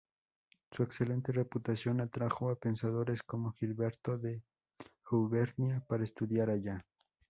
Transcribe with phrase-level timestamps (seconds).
[0.71, 4.41] Su excelente reputación atrajo a pensadores como Gilberto de
[5.05, 6.83] Auvernia para estudiar allá.